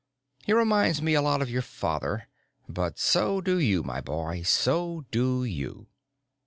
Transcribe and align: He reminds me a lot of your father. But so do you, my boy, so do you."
He 0.45 0.51
reminds 0.51 0.99
me 0.99 1.13
a 1.13 1.21
lot 1.21 1.43
of 1.43 1.49
your 1.51 1.61
father. 1.61 2.27
But 2.67 2.97
so 2.97 3.39
do 3.39 3.59
you, 3.59 3.83
my 3.83 4.01
boy, 4.01 4.41
so 4.41 5.05
do 5.11 5.43
you." 5.43 5.89